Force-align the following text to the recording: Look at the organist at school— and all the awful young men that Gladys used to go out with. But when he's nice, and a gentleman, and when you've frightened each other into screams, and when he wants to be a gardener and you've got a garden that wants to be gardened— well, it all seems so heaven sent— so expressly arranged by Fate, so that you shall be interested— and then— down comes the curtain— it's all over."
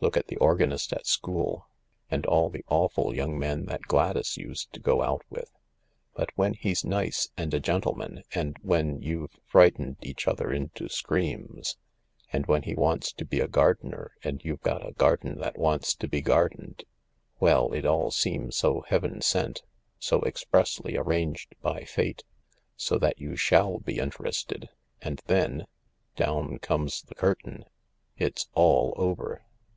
Look 0.00 0.16
at 0.16 0.26
the 0.28 0.36
organist 0.36 0.92
at 0.92 1.06
school— 1.06 1.68
and 2.10 2.24
all 2.26 2.50
the 2.50 2.64
awful 2.68 3.14
young 3.14 3.38
men 3.38 3.66
that 3.66 3.82
Gladys 3.82 4.36
used 4.36 4.72
to 4.72 4.80
go 4.80 5.02
out 5.02 5.22
with. 5.28 5.50
But 6.14 6.30
when 6.36 6.54
he's 6.54 6.84
nice, 6.84 7.30
and 7.36 7.52
a 7.52 7.60
gentleman, 7.60 8.22
and 8.32 8.56
when 8.62 9.00
you've 9.00 9.38
frightened 9.44 9.96
each 10.00 10.26
other 10.26 10.52
into 10.52 10.88
screams, 10.88 11.76
and 12.32 12.46
when 12.46 12.62
he 12.62 12.74
wants 12.74 13.12
to 13.14 13.24
be 13.24 13.40
a 13.40 13.48
gardener 13.48 14.12
and 14.24 14.44
you've 14.44 14.62
got 14.62 14.86
a 14.86 14.92
garden 14.92 15.38
that 15.38 15.58
wants 15.58 15.94
to 15.96 16.08
be 16.08 16.22
gardened— 16.22 16.84
well, 17.40 17.72
it 17.72 17.84
all 17.86 18.10
seems 18.12 18.56
so 18.56 18.82
heaven 18.88 19.20
sent— 19.20 19.62
so 20.10 20.22
expressly 20.22 20.96
arranged 20.96 21.54
by 21.60 21.82
Fate, 21.84 22.24
so 22.76 22.98
that 22.98 23.20
you 23.20 23.36
shall 23.36 23.78
be 23.78 23.98
interested— 23.98 24.68
and 25.02 25.22
then— 25.26 25.66
down 26.16 26.58
comes 26.58 27.02
the 27.02 27.14
curtain— 27.14 27.64
it's 28.16 28.48
all 28.54 28.92
over." 28.96 29.44